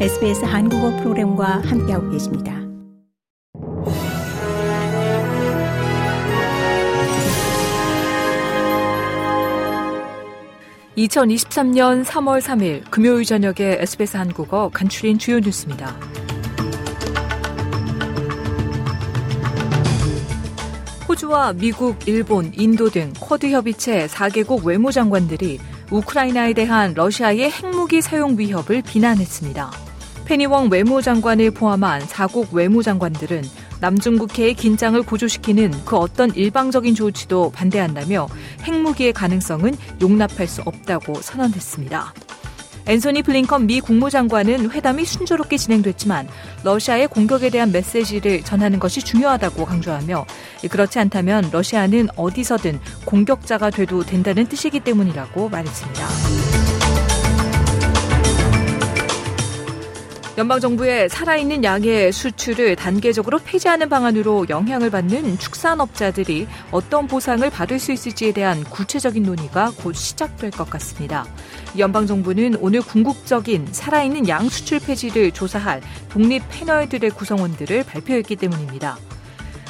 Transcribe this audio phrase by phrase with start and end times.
[0.00, 2.52] SBS 한국어 프로그램과 함께하고 계십니다.
[10.96, 15.96] (2023년 3월 3일) 금요일 저녁에 SBS 한국어 간추린 주요 뉴스입니다.
[21.08, 25.60] 호주와 미국, 일본, 인도 등 쿼드 협의체 4개국 외무장관들이
[25.92, 29.93] 우크라이나에 대한 러시아의 핵무기 사용 위협을 비난했습니다.
[30.26, 33.42] 페니웡 외무장관을 포함한 4국 외무장관들은
[33.80, 38.28] 남중국해의 긴장을 고조시키는 그 어떤 일방적인 조치도 반대한다며
[38.62, 42.14] 핵무기의 가능성은 용납할 수 없다고 선언했습니다.
[42.86, 46.28] 앤소니 블링컨 미 국무장관은 회담이 순조롭게 진행됐지만
[46.64, 50.26] 러시아의 공격에 대한 메시지를 전하는 것이 중요하다고 강조하며
[50.70, 56.83] 그렇지 않다면 러시아는 어디서든 공격자가 돼도 된다는 뜻이기 때문이라고 말했습니다.
[60.36, 68.32] 연방정부의 살아있는 양의 수출을 단계적으로 폐지하는 방안으로 영향을 받는 축산업자들이 어떤 보상을 받을 수 있을지에
[68.32, 71.24] 대한 구체적인 논의가 곧 시작될 것 같습니다.
[71.78, 78.98] 연방정부는 오늘 궁극적인 살아있는 양 수출 폐지를 조사할 독립 패널들의 구성원들을 발표했기 때문입니다.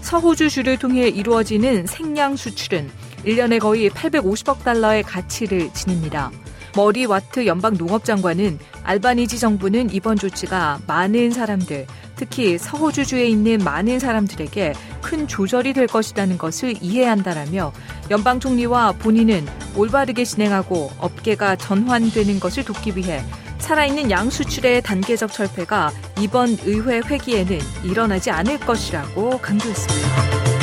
[0.00, 2.88] 서호주 주를 통해 이루어지는 생양 수출은
[3.26, 6.30] 1년에 거의 850억 달러의 가치를 지닙니다.
[6.76, 14.74] 머리 와트 연방 농업장관은 알바니지 정부는 이번 조치가 많은 사람들, 특히 서호주주에 있는 많은 사람들에게
[15.02, 17.72] 큰 조절이 될 것이라는 것을 이해한다라며
[18.10, 23.22] 연방 총리와 본인은 올바르게 진행하고 업계가 전환되는 것을 돕기 위해
[23.58, 30.55] 살아있는 양 수출의 단계적 철폐가 이번 의회 회기에는 일어나지 않을 것이라고 강조했습니다.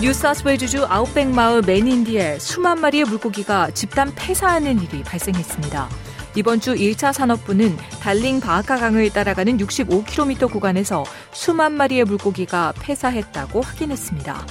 [0.00, 5.90] 뉴사스웨이주주 아웃백 마을 맨인디에 수만 마리의 물고기가 집단 폐사하는 일이 발생했습니다.
[6.36, 14.46] 이번 주 1차 산업부는 달링 바하카 강을 따라가는 65km 구간에서 수만 마리의 물고기가 폐사했다고 확인했습니다.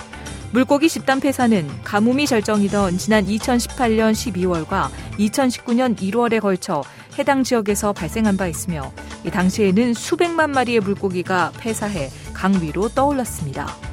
[0.52, 6.84] 물고기 집단 폐사는 가뭄이 절정이던 지난 2018년 12월과 2019년 1월에 걸쳐
[7.18, 8.92] 해당 지역에서 발생한 바 있으며
[9.32, 13.89] 당시에는 수백만 마리의 물고기가 폐사해 강 위로 떠올랐습니다.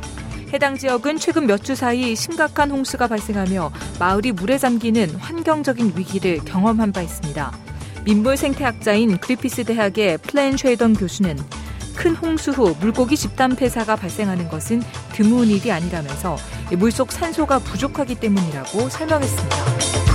[0.52, 6.92] 해당 지역은 최근 몇 주 사이 심각한 홍수가 발생하며 마을이 물에 잠기는 환경적인 위기를 경험한
[6.92, 7.52] 바 있습니다.
[8.04, 11.36] 민물 생태학자인 그리피스 대학의 플랜 쉐이던 교수는
[11.96, 16.36] 큰 홍수 후 물고기 집단 폐사가 발생하는 것은 드문 일이 아니라면서
[16.76, 20.05] 물속 산소가 부족하기 때문이라고 설명했습니다.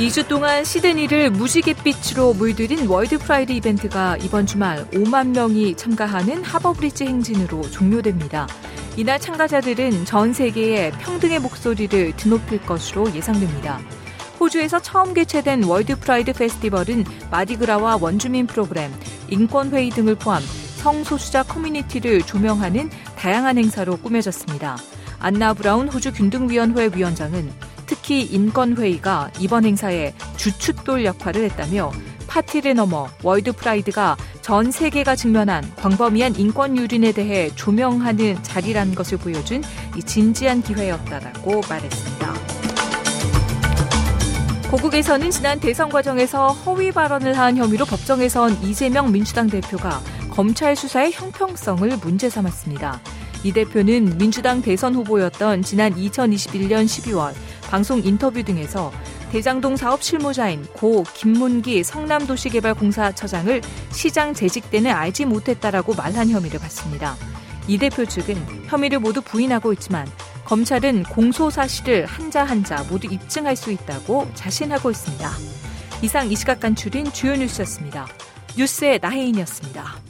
[0.00, 7.70] 2주 동안 시드니를 무지갯빛으로 물들인 월드 프라이드 이벤트가 이번 주말 5만 명이 참가하는 하버브리지 행진으로
[7.70, 8.48] 종료됩니다.
[8.96, 13.78] 이날 참가자들은 전 세계의 평등의 목소리를 드높일 것으로 예상됩니다.
[14.40, 18.90] 호주에서 처음 개최된 월드 프라이드 페스티벌은 마디그라와 원주민 프로그램,
[19.28, 20.42] 인권회의 등을 포함
[20.76, 22.88] 성소수자 커뮤니티를 조명하는
[23.18, 24.78] 다양한 행사로 꾸며졌습니다.
[25.18, 27.52] 안나 브라운 호주 균등위원회 위원장은
[28.10, 31.92] 특히 인권회의가 이번 행사에 주춧돌 역할을 했다며
[32.26, 39.62] 파티를 넘어 월드 프라이드가 전 세계가 직면한 광범위한 인권 유린에 대해 조명하는 자리라는 것을 보여준
[40.04, 42.34] 진지한 기회였다라고 말했습니다.
[44.72, 50.00] 고국에서는 지난 대선 과정에서 허위 발언을 한 혐의로 법정에 선 이재명 민주당 대표가
[50.30, 53.00] 검찰 수사의 형평성을 문제 삼았습니다.
[53.42, 57.32] 이 대표는 민주당 대선 후보였던 지난 2021년 12월
[57.70, 58.92] 방송 인터뷰 등에서
[59.30, 63.60] 대장동 사업 실무자인 고 김문기 성남도시개발공사 처장을
[63.92, 67.14] 시장 재직 때는 알지 못했다라고 말한 혐의를 받습니다.
[67.68, 70.08] 이 대표 측은 혐의를 모두 부인하고 있지만
[70.46, 75.30] 검찰은 공소 사실을 한자 한자 모두 입증할 수 있다고 자신하고 있습니다.
[76.02, 78.08] 이상 이 시각 간추린 주요 뉴스였습니다.
[78.56, 80.09] 뉴스의 나혜인이었습니다.